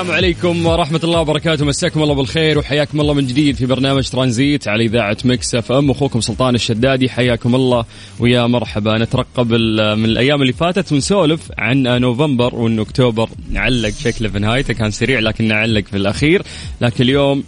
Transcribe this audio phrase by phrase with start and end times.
[0.00, 1.64] السلام عليكم ورحمة الله وبركاته.
[1.64, 5.90] مساكم الله بالخير وحياكم الله من جديد في برنامج ترانزيت على إذاعة Mix FM.
[5.90, 7.84] أخوكم سلطان الشدادي حياكم الله
[8.18, 8.98] ويا مرحبا.
[8.98, 14.74] نترقب من الأيام اللي فاتت ونسولف عن نوفمبر وأن أكتوبر علق شكله في نهايته.
[14.74, 16.42] كان سريع لكن نعلق في الأخير.
[16.80, 17.44] لكن اليوم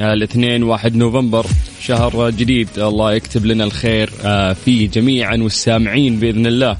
[0.00, 1.46] آه، الاثنين واحد نوفمبر
[1.82, 2.68] شهر جديد.
[2.78, 6.76] الله يكتب لنا الخير آه، فيه جميعا والسامعين بإذن الله.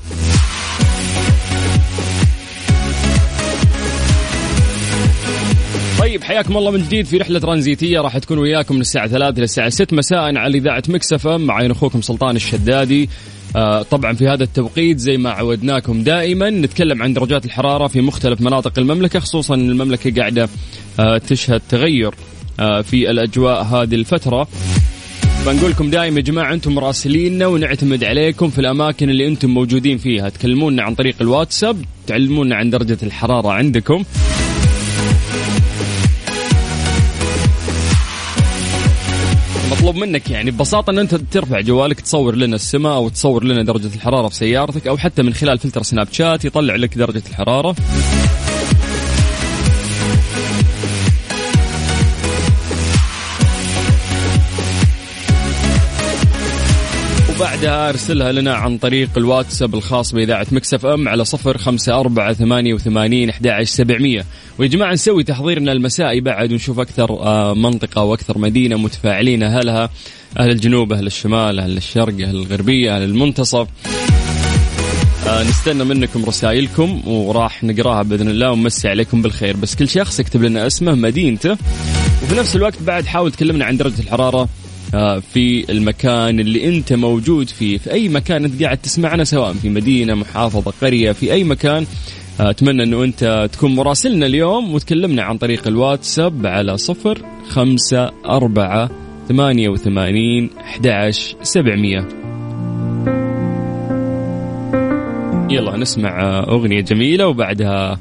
[6.07, 8.01] طيب حياكم الله من جديد في رحلة ترانزيتية.
[8.01, 12.37] راح تكون وياكم من الساعة 3 للساعة 6 مساء على إذاعة مكسفة معي أخوكم سلطان
[12.37, 13.09] الشدادي.
[13.57, 18.41] آه طبعا في هذا التوقيت زي ما عودناكم دائما نتكلم عن درجات الحرارة في مختلف
[18.41, 20.49] مناطق المملكة خصوصا أن المملكة قاعدة
[21.01, 22.15] آه تشهد تغير
[22.61, 24.49] آه في الأجواء هذه الفترة.
[25.47, 30.29] بنقول لكم دائما يا جماعة أنتم مراسليننا ونعتمد عليكم في الأماكن اللي أنتم موجودين فيها.
[30.29, 34.05] تكلمونا عن طريق الواتساب تعلمونا عن درجة الحرارة عندكم.
[39.71, 43.95] مطلوب منك يعني ببساطة إن أنت ترفع جوالك تصور لنا السماء أو تصور لنا درجة
[43.95, 47.77] الحرارة في سيارتك أو حتى من خلال فلتر سناب شات يطلع لك درجة الحرارة.
[57.67, 62.75] وبعدها أرسلها لنا عن طريق الواتساب الخاص بإذاعة مكسف أم على صفر خمسة أربعة ثمانية
[62.75, 63.31] وثمانين
[63.63, 64.25] سبعمية.
[64.59, 69.91] ويا جماعة نسوي تحضيرنا المسائي بعد ونشوف أكثر آه، منطقة وأكثر مدينة متفاعلين أهلها
[70.39, 73.69] أهل الجنوب أهل الشمال أهل الشرق أهل الغربية أهل المنتصف.
[75.27, 79.57] آه، نستنى منكم رسائلكم وراح نقراها بإذن الله ونمسي عليكم بالخير.
[79.57, 81.53] بس كل شخص يكتب لنا اسمه مدينته.
[82.23, 84.49] وفي نفس الوقت بعد حاول تكلمنا عن درجة الحرارة.
[85.33, 90.15] في المكان اللي انت موجود فيه في أي مكان انت قاعد تسمعنا سواء في مدينة
[90.15, 91.87] محافظة قرية في أي مكان.
[92.41, 98.91] آه، أتمنى إنه أنت تكون مراسلنا اليوم وتكلمنا عن طريق الواتساب على صفر خمسة أربعة
[99.29, 101.11] ثمانية وثمانين أحد
[101.43, 102.09] سبعمية.
[105.51, 107.99] يلا نسمع آه، أغنية جميلة وبعدها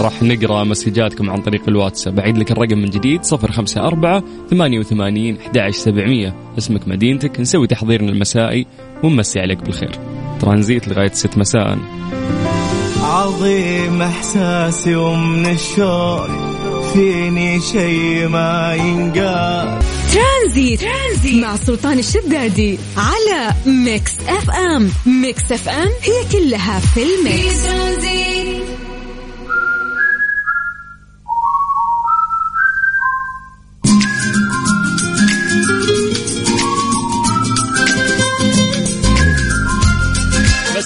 [0.00, 2.18] راح نقرأ مسجاتكم عن طريق الواتساب.
[2.18, 6.34] أعيد لك الرقم من جديد صفر خمسة أربعة ثمانية وثمانين أحد سبعمية.
[6.58, 7.40] اسمك مدينتك.
[7.40, 8.66] نسوي تحضيرنا المسائي
[9.02, 9.90] ونمسي عليك بالخير.
[10.40, 11.78] ترانزيت لغاية ست مساء.
[13.02, 16.26] عظيم إحساسي ومن الشوق
[16.92, 19.78] فيني شي ما ينقال.
[20.12, 24.90] ترانزيت, ترانزيت مع سلطان الشدادي على Mix FM.
[25.06, 28.37] Mix FM هي كلها في في ال mix ترانزيت.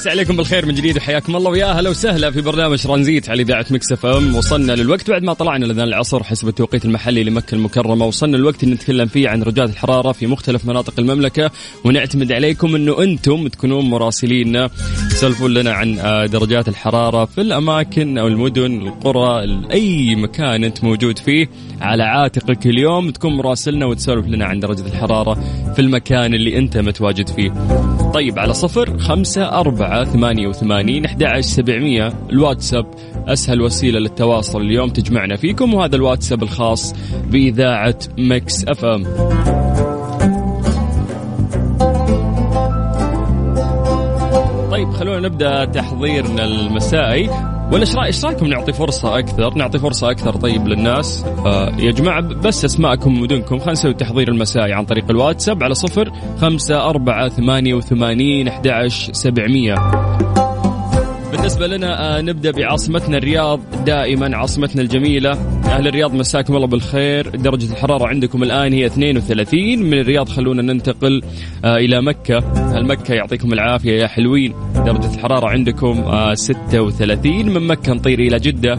[0.03, 1.50] نمسي عليكم بالخير من جديد وحياكم الله.
[1.50, 4.37] ويا أهلا وسهلا في برنامج ترانزيت على إذاعة Mix FM.
[4.36, 8.06] وصلنا للوقت بعد ما طلعنا لأذان العصر حسب التوقيت المحلي لمكة المكرمة.
[8.06, 11.50] وصلنا الوقت اللي نتكلم فيه عن درجات الحرارة في مختلف مناطق المملكة.
[11.84, 14.70] ونعتمد عليكم إنه أنتم تكونون مراسليننا
[15.10, 21.19] تسولفون لنا عن آه، درجات الحرارة في الأماكن أو المدن القرى أي مكان أنت موجود
[21.19, 21.48] فيه.
[21.80, 25.34] على عاتقك اليوم تكون مراسلنا وتسولف لنا عن درجة الحرارة
[25.74, 27.52] في المكان اللي أنت متواجد فيه.
[28.14, 32.12] طيب على صفر خمسة أربعة ثمانية وثمانين أحد سبعمية.
[32.31, 32.87] الواتساب
[33.29, 36.94] أسهل وسيلة للتواصل اليوم تجمعنا فيكم وهذا الواتساب الخاص
[37.31, 39.05] بإذاعة مكس أف أم.
[44.71, 47.51] طيب خلونا نبدأ تحضيرنا المسائي.
[47.72, 52.20] ولا إيش إيش رأيكم نعطي فرصة أكثر نعطي فرصة أكثر طيب للناس؟ آه يا جماعة
[52.20, 57.74] بس أسماءكم ومدنكم خلينا نسوي تحضير المسائي عن طريق الواتساب على صفر خمسة أربعة ثمانية
[57.74, 60.01] وثمانين أحد سبعمية.
[61.43, 63.61] بالنسبة لنا آه، نبدأ بعاصمتنا الرياض.
[63.85, 65.31] دائما عاصمتنا الجميلة.
[65.65, 67.29] أهل الرياض مساكم الله بالخير.
[67.37, 71.23] درجة الحرارة عندكم الآن هي 32 من الرياض خلونا ننتقل
[71.65, 72.39] آه، إلى مكة.
[72.56, 73.93] أهل مكة يعطيكم العافية.
[73.93, 78.79] يا حلوين درجة الحرارة عندكم آه، 36 من مكة نطير إلى جدة.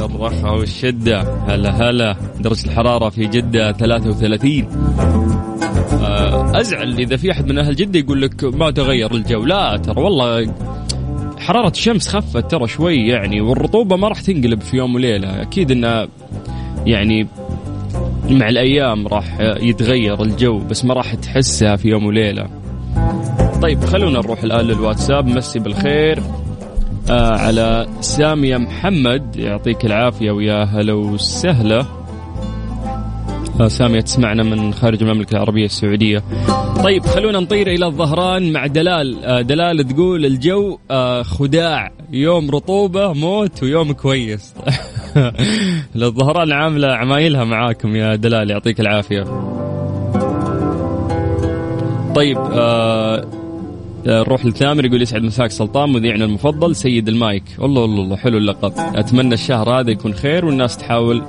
[0.00, 1.20] الرخاء والشدة.
[1.48, 2.16] هلا هلا.
[2.40, 4.68] درجة الحرارة في جدة 33
[6.02, 9.44] آه، أزعل إذا في أحد من أهل جدة يقول لك ما تغير الجو.
[9.44, 10.54] لا ترى والله
[11.38, 15.42] حرارة الشمس خفت ترى شوي يعني والرطوبة ما راح تنقلب في يوم وليلة.
[15.42, 16.08] أكيد أنها
[16.86, 17.26] يعني
[18.30, 22.48] مع الأيام راح يتغير الجو بس ما راح تحسها في يوم وليلة.
[23.62, 25.26] طيب خلونا نروح الآن للواتساب.
[25.26, 26.22] مسي بالخير.
[27.10, 31.97] آه على سامية محمد يعطيك العافية ويا هلا وسهلا.
[33.66, 36.22] سامية تسمعنا من خارج المملكة العربية السعودية.
[36.84, 39.24] طيب خلونا نطير إلى الظهران مع دلال.
[39.24, 41.92] آه دلال تقول الجو آه خداع.
[42.12, 44.54] يوم رطوبة موت ويوم كويس.
[45.96, 49.24] الظهران عاملة عمايلها معاكم يا دلال يعطيك العافية.
[52.14, 53.24] طيب آه
[54.06, 57.44] نروح لثامر يقول يسعد مساك سلطان مذيعنا المفضل سيد المايك.
[57.58, 58.72] والله والله الله حلو اللقب.
[58.76, 61.22] أتمنى الشهر هذا يكون خير والناس تحاول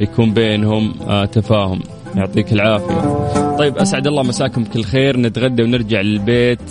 [0.00, 1.80] يكون بينهم آه تفاهم.
[2.14, 3.26] يعطيك العافية.
[3.58, 5.16] طيب أسعد الله مساكم بكل خير.
[5.16, 6.70] نتغدى ونرجع للبيت.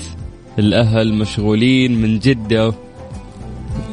[0.59, 2.73] الأهل مشغولين من جدة.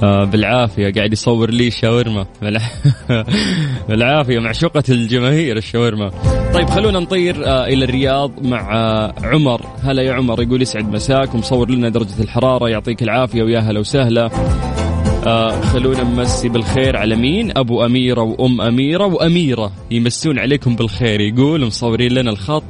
[0.03, 0.93] آه بالعافية.
[0.93, 2.27] قاعد يصور لي شاورما.
[3.89, 6.11] بالعافية معشوقه الجماهير الشاورما.
[6.55, 9.61] طيب خلونا نطير آه إلى الرياض مع آه عمر.
[9.83, 12.69] هلا يا عمر يقول يسعد مساك ومصور لنا درجة الحرارة.
[12.69, 14.31] يعطيك العافية ويا هلا وسهلا.
[15.27, 21.21] آه خلونا نمسي بالخير على مين؟ أبو أميرة وأم أميرة وأميرة يمسون عليكم بالخير.
[21.21, 22.63] يقول مصورين لنا الخط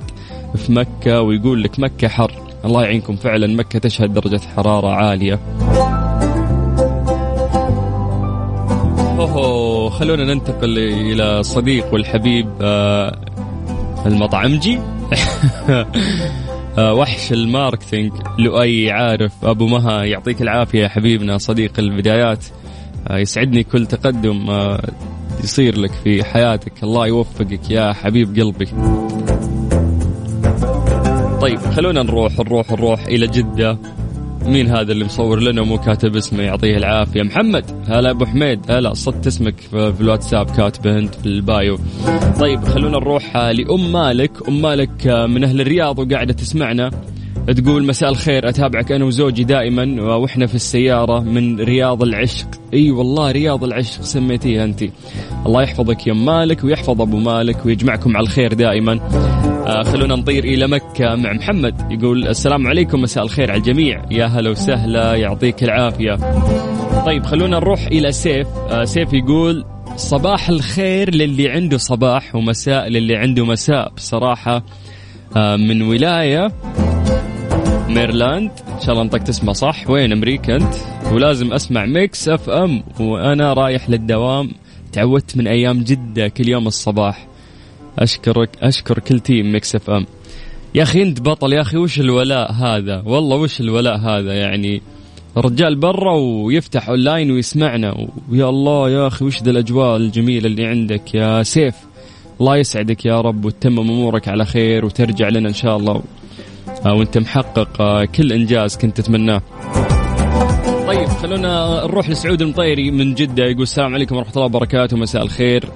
[0.57, 2.33] في مكة ويقول لك مكة حر.
[2.65, 3.17] الله يعينكم.
[3.17, 5.41] فعلا مكة تشهد درجة حرارة عالية.
[9.19, 13.19] اوه خلونا ننتقل إلى صديق والحبيب آه
[14.07, 14.79] المطعمجي.
[16.79, 22.45] وحش الماركتينج لؤي عارف أبو مها يعطيك العافية حبيبنا صديق البدايات.
[23.09, 24.91] آه يسعدني كل تقدم آه
[25.45, 26.83] يصير لك في حياتك.
[26.83, 28.67] الله يوفقك يا حبيب قلبي.
[31.41, 33.79] طيب خلونا نروح نروح نروح إلى جدة.
[34.47, 37.23] مين هذا اللي مصور لنا ومو كاتب اسمه؟ يعطيه العافية.
[37.23, 37.65] محمد.
[37.89, 38.71] هلا أبو حميد.
[38.71, 41.79] هلا صدت اسمك في الواتساب كاتبه أنت في البايو.
[42.41, 44.49] طيب خلونا نروح لأم مالك.
[44.49, 46.91] أم مالك من أهل الرياض وقاعدة تسمعنا.
[47.51, 52.47] تقول مساء الخير أتابعك أنا وزوجي دائما وإحنا في السيارة من رياض العشق.
[52.75, 54.85] إي والله رياض العشق سميتيها أنت.
[55.47, 59.01] الله يحفظك يا مالك ويحفظ أبو مالك ويجمعكم على الخير دائما.
[59.67, 61.93] آه خلونا نطير إلى مكة مع محمد.
[61.93, 64.05] يقول السلام عليكم مساء الخير على الجميع.
[64.11, 66.19] يا هلا وسهلا يعطيك العافية.
[67.07, 68.47] طيب خلونا نروح إلى سيف.
[68.71, 69.65] آه سيف يقول
[69.97, 73.93] صباح الخير للي عنده صباح ومساء للي عنده مساء.
[73.97, 74.65] بصراحة
[75.37, 76.53] آه من ولاية
[77.95, 78.51] ميرلاند.
[78.75, 79.91] إن شاء الله نطقت اسمها صح.
[79.91, 80.75] وين أمريكا أنت؟
[81.13, 84.51] ولازم أسمع Mix FM وأنا رايح للدوام.
[84.93, 87.27] تعودت من أيام جدة كل يوم الصباح.
[87.99, 90.07] اشكرك أشكر كل team Mix FM
[90.75, 91.53] يا أخي أنت بطل.
[91.53, 94.83] يا أخي وش الولاء هذا؟ والله وش الولاء هذا؟ يعني
[95.37, 98.09] الرجال برا ويفتح اونلاين ويسمعنا.
[98.31, 101.75] ويا الله يا أخي وش ذا الأجواء الجميلة اللي عندك يا سيف.
[102.41, 106.03] الله يسعدك يا رب وتتمم أمورك على خير وترجع لنا إن شاء الله.
[106.87, 109.43] وانت محقق كل إنجاز كنت تتمناه.
[110.87, 115.69] طيب خلونا نروح لسعود المطيري من جدة يقول السلام عليكم ورحمة الله وبركاته مساء الخير.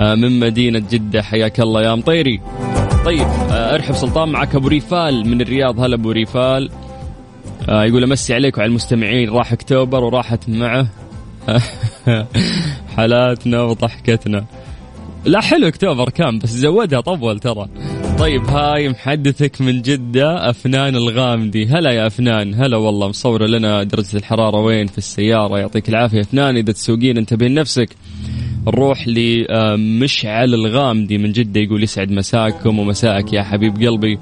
[0.00, 2.40] من مدينة جدة حياك الله يا مطيري.
[3.04, 5.80] طيب ارحب سلطان معك أبو ريفال من الرياض.
[5.80, 6.70] هلا أبو ريفال.
[7.68, 9.30] يقول أمسي عليك وعلى المستمعين.
[9.30, 10.86] راح أكتوبر وراحت معه.
[12.96, 14.44] حالاتنا وضحكتنا.
[15.24, 17.68] لا حلو أكتوبر كان بس زودها طول ترى.
[18.20, 21.66] طيب هاي محدثك من جدة أفنان الغامدي.
[21.66, 22.54] هلا يا أفنان.
[22.54, 25.58] هلا والله مصورة لنا درجة الحرارة وين؟ في السيارة.
[25.58, 26.20] يعطيك العافية.
[26.20, 27.96] أفنان إذا تسوقين انتبه لنفسك
[28.66, 34.18] نروح لمشعل الغامدي من جدة يقول يسعد مساكم ومساءك يا حبيب قلبي.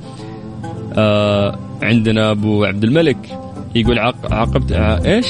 [0.94, 3.18] آه عندنا أبو عبد الملك.
[3.74, 4.32] يقول عاق...
[4.32, 4.98] عاقبت ع...
[5.04, 5.26] إيش؟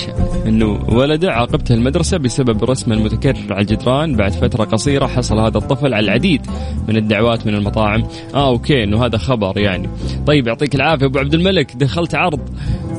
[0.46, 4.16] إنه ولده عاقبته المدرسة بسبب رسمه المتكرر على الجدران.
[4.16, 6.46] بعد فترة قصيرة حصل هذا الطفل على العديد
[6.88, 8.04] من الدعوات من المطاعم.
[8.34, 9.88] آه أوكي إنه هذا خبر يعني.
[10.26, 11.06] طيب يعطيك العافية.
[11.06, 12.40] أبو عبد الملك دخلت عرض.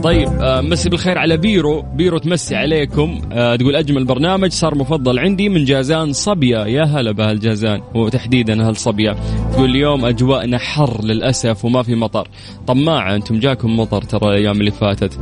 [0.04, 1.82] طيب آه مسي بالخير على بيرو.
[1.82, 3.22] بيرو تمسي عليكم.
[3.32, 9.16] آه تقول أجمل برنامج صار مفضل عندي من جازان صبيه يا هلا بهالجازان وتحديدا هالصبيه
[9.54, 12.28] تقول اليوم أجواءنا حر للأسف وما في مطر.
[12.68, 15.20] طماعة أنتم جاكم مطر ترى الأيام اللي فاتت.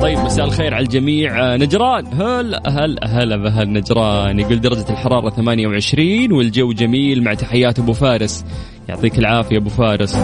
[0.00, 1.54] طيب مساء الخير على الجميع.
[1.54, 2.06] آه، نجران.
[2.06, 4.38] هلا هلا هلا بهال نجران.
[4.38, 8.44] يقول درجة الحرارة 28 والجو جميل مع تحيات أبو فارس.
[8.88, 10.16] يعطيك العافية أبو فارس.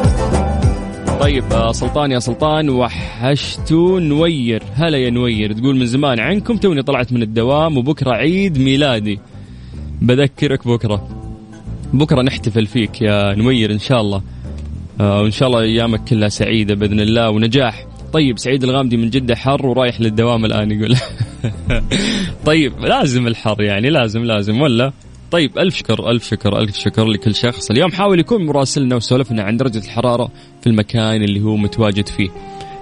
[1.20, 4.62] طيب آه، سلطان يا سلطان وحشتو نوير.
[4.74, 9.20] هلا يا نوير تقول من زمان عنكم توني طلعت من الدوام وبكرة عيد ميلادي.
[10.02, 11.08] بذكرك بكرة.
[11.92, 14.22] بكرة نحتفل فيك يا نوير إن شاء الله.
[15.00, 17.86] آه، وإن شاء الله أيامك كلها سعيدة بإذن الله ونجاح.
[18.12, 20.96] طيب سعيد الغامدي من جدة حر ورايح للدوام الآن يقول.
[22.46, 24.92] طيب لازم الحر يعني لازم لازم ولا؟
[25.30, 27.70] طيب ألف شكر ألف شكر ألف شكر لكل شخص.
[27.70, 32.28] اليوم حاول يكون مراسلنا وسولفنا عن درجة الحرارة في المكان اللي هو متواجد فيه.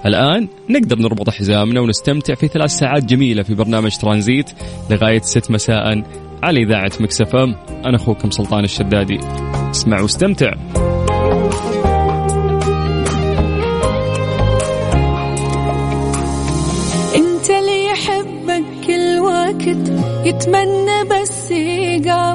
[0.06, 4.50] الآن نقدر نربط حزامنا ونستمتع في ثلاث ساعات جميلة في برنامج ترانزيت
[4.90, 6.02] لغاية ست مساء
[6.42, 7.44] على إذاعة Mix FM
[7.84, 9.20] أنا أخوكم سلطان الشدادي.
[9.70, 10.52] اسمع واستمتع.
[17.16, 19.78] انت اللي يحبك كل وقت
[20.26, 21.07] يتمنى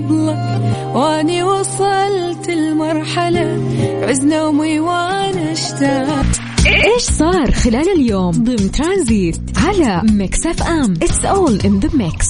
[0.03, 3.60] بس يقابلك وأني وصلت المرحلة
[4.01, 6.25] عز نومي وأنا اشتاق.
[6.65, 10.93] إيش صار خلال اليوم؟ ضمن ترانزيت على Mix FM.
[10.93, 12.27] it's all in the mix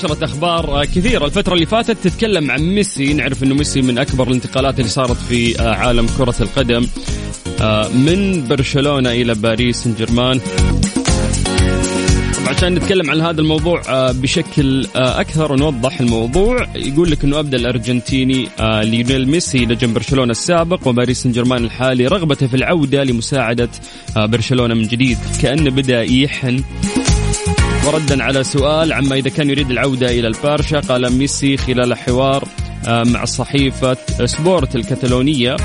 [0.00, 1.24] انتشرت أخبار كثيرة.
[1.24, 3.12] الفترة اللي فاتت تتكلم عن ميسي.
[3.12, 6.86] نعرف إنه ميسي من أكبر الانتقالات اللي صارت في عالم كرة القدم.
[7.60, 10.40] آه، من برشلونة إلى باريس سان جيرمان
[12.46, 17.56] عشان نتكلم عن هذا الموضوع آه، بشكل آه، أكثر ونوضح الموضوع يقول لك إنه ابدا
[17.56, 23.68] الأرجنتيني ليونيل ميسي نجم برشلونة السابق وباريس سان جيرمان الحالي رغبته في العودة لمساعدة
[24.16, 25.18] برشلونة من جديد.
[25.42, 26.62] كانه بدأ يحن.
[27.86, 32.44] وردا على سؤال عما إذا كان يريد العودة إلى البارشا قال ميسي خلال حوار
[32.86, 35.56] آه، مع صحيفة سبورت الكتالونية.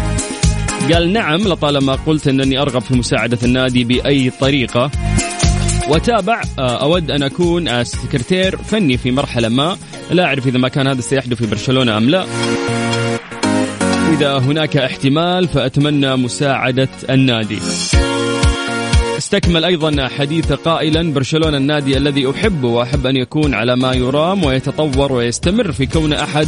[0.94, 4.92] قال نعم لطالما قلت أنني أرغب في مساعدة النادي بأي طريقة.
[5.90, 9.78] وتابع آه، أود أن أكون آه، سكرتير فني في مرحلة ما.
[10.12, 12.26] لا أعرف إذا ما كان هذا سيحدث في برشلونة أم لا.
[14.14, 17.60] إذا هناك احتمال فأتمنى مساعدة النادي.
[19.26, 25.12] استكمل أيضا حديثه قائلا برشلونة النادي الذي احبه وأحب أن يكون على ما يرام ويتطور
[25.12, 26.48] ويستمر في كونه أحد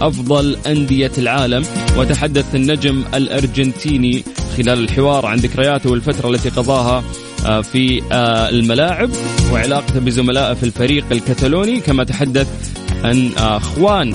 [0.00, 1.64] أفضل أندية العالم.
[1.96, 4.24] وتحدث النجم الأرجنتيني
[4.56, 7.04] خلال الحوار عن ذكرياته والفترة التي قضاها
[7.46, 9.10] آه، في آه، الملاعب
[9.52, 11.80] وعلاقته بزملائه في الفريق الكتالوني.
[11.80, 12.48] كما تحدث
[13.04, 14.14] عن اخوان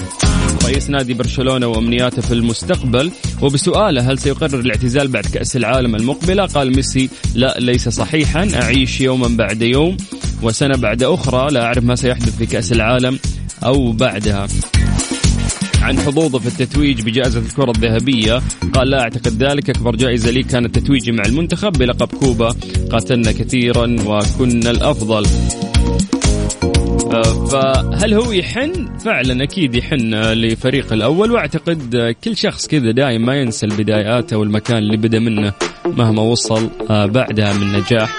[0.65, 6.75] رئيس نادي برشلونة وأمنياته في المستقبل وبسؤاله هل سيقرر الاعتزال بعد كأس العالم المقبلة؟ قال
[6.75, 8.49] ميسي لا ليس صحيحا.
[8.55, 9.97] أعيش يوما بعد يوم
[10.41, 11.51] وسنة بعد أخرى.
[11.51, 13.19] لا أعرف ما سيحدث في كأس العالم
[13.63, 14.47] أو بعدها.
[15.81, 18.41] عن حظوظه في التتويج بجائزة الكرة الذهبية
[18.73, 19.69] قال لا أعتقد ذلك.
[19.69, 22.55] أكبر جائزة لي كانت تتويجي مع المنتخب بلقب كوبا.
[22.91, 25.25] قاتلنا كثيرا وكنا الأفضل.
[27.23, 33.65] فهل هو يحن؟ فعلا أكيد يحن لفريق الأول وأعتقد كل شخص كذا دائما ما ينسى
[33.65, 35.53] البدايات أو المكان اللي بدا منه
[35.85, 38.15] مهما وصل آه، بعدها من نجاح.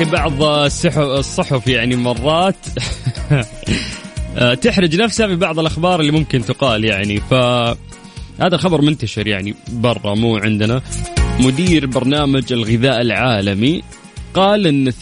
[0.00, 0.42] أخي بعض
[0.98, 2.56] الصحف يعني مرات
[4.62, 7.20] تحرج نفسها ببعض الأخبار اللي ممكن تقال يعني.
[7.20, 7.34] ف
[8.40, 10.82] هذا خبر منتشر يعني برا مو عندنا.
[11.40, 13.82] مدير برنامج الغذاء العالمي
[14.34, 14.92] قال إن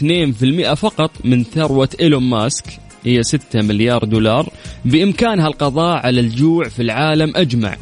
[0.70, 2.64] 2% فقط من ثروة إيلون ماسك
[3.04, 4.48] هي 6 مليار دولار
[4.84, 7.76] بإمكانها القضاء على الجوع في العالم أجمع.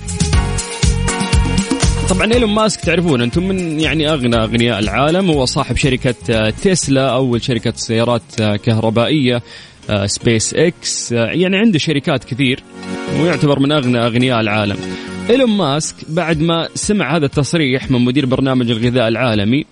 [2.11, 7.11] طبعا إيلون ماسك تعرفون أنتم من يعني أغنى أغنياء العالم هو صاحب شركة آه، تسلا
[7.11, 9.43] أول شركة سيارات آه، كهربائية
[10.07, 12.63] Space آه، X يعني عنده شركات كثير
[13.21, 14.77] ويعتبر من أغنى أغنياء العالم.
[15.31, 19.65] إيلون ماسك بعد ما سمع هذا التصريح من مدير برنامج الغذاء العالمي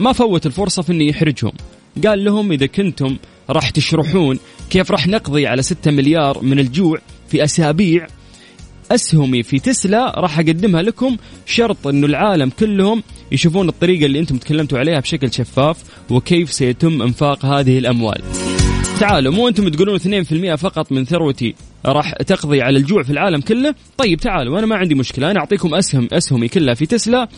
[0.00, 1.52] ما فوت الفرصة في إنه يحرجهم.
[2.06, 3.16] قال لهم إذا كنتم
[3.50, 4.38] راح تشرحون
[4.70, 6.98] كيف راح نقضي على 6 مليار من الجوع
[7.28, 8.06] في أسابيع
[8.90, 11.16] أسهمي في تسلا راح أقدمها لكم.
[11.46, 15.76] شرط إنه العالم كلهم يشوفون الطريقة اللي أنتم تكلمتوا عليها بشكل شفاف
[16.10, 18.22] وكيف سيتم إنفاق هذه الأموال.
[19.00, 21.54] تعالوا مو أنتم تقولون 2% فقط من ثروتي
[21.86, 25.74] راح تقضي على الجوع في العالم كله؟ طيب تعالوا أنا ما عندي مشكلة أنا أعطيكم
[25.74, 27.28] أسهم أسهمي كلها في تسلا.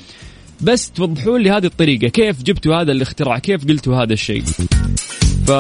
[0.61, 4.43] بس توضحون لي هذه الطريقة كيف جبتوا هذا الاختراع كيف قلتوا هذا الشيء؟
[5.47, 5.51] ف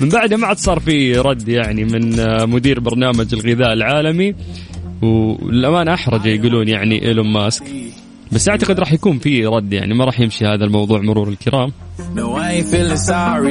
[0.00, 2.16] من بعدها ما عاد صار في رد يعني من
[2.50, 4.34] مدير برنامج الغذاء العالمي
[5.02, 7.64] والأمانة أحرج يقولون يعني إيلون ماسك.
[8.32, 11.72] بس أعتقد راح يكون في رد يعني ما راح يمشي هذا الموضوع مرور الكرام.